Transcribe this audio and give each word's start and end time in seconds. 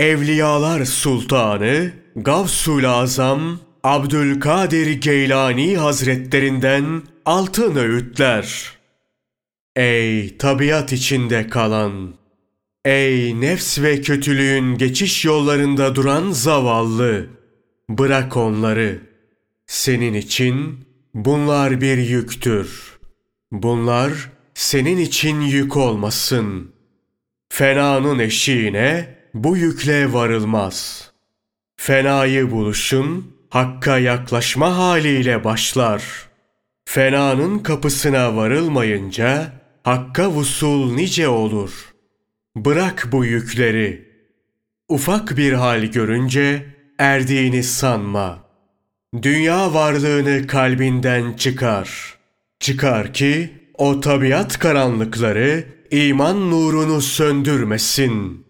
Evliyalar 0.00 0.84
Sultanı 0.84 1.92
Gavsul 2.16 2.84
Azam 2.84 3.60
Abdülkadir 3.84 5.00
Geylani 5.00 5.76
Hazretlerinden 5.76 7.02
altın 7.24 7.76
öğütler. 7.76 8.72
Ey 9.76 10.36
tabiat 10.36 10.92
içinde 10.92 11.46
kalan, 11.46 12.14
ey 12.84 13.40
nefs 13.40 13.78
ve 13.78 14.00
kötülüğün 14.00 14.78
geçiş 14.78 15.24
yollarında 15.24 15.94
duran 15.94 16.30
zavallı, 16.30 17.26
bırak 17.88 18.36
onları. 18.36 19.00
Senin 19.66 20.14
için 20.14 20.78
bunlar 21.14 21.80
bir 21.80 21.98
yüktür. 21.98 22.98
Bunlar 23.52 24.12
senin 24.54 24.98
için 24.98 25.40
yük 25.40 25.76
olmasın. 25.76 26.72
Fenanın 27.48 28.18
eşiğine 28.18 29.19
bu 29.34 29.56
yükle 29.56 30.12
varılmaz. 30.12 31.10
Fenayı 31.76 32.50
buluşun, 32.50 33.36
hakka 33.50 33.98
yaklaşma 33.98 34.76
haliyle 34.76 35.44
başlar. 35.44 36.02
Fenanın 36.84 37.58
kapısına 37.58 38.36
varılmayınca, 38.36 39.52
hakka 39.84 40.30
vusul 40.30 40.94
nice 40.94 41.28
olur. 41.28 41.94
Bırak 42.56 43.08
bu 43.12 43.24
yükleri. 43.24 44.10
Ufak 44.88 45.36
bir 45.36 45.52
hal 45.52 45.84
görünce, 45.84 46.66
erdiğini 46.98 47.62
sanma. 47.62 48.38
Dünya 49.22 49.74
varlığını 49.74 50.46
kalbinden 50.46 51.32
çıkar. 51.32 52.18
Çıkar 52.60 53.14
ki, 53.14 53.50
o 53.74 54.00
tabiat 54.00 54.58
karanlıkları, 54.58 55.64
iman 55.90 56.50
nurunu 56.50 57.00
söndürmesin.'' 57.00 58.49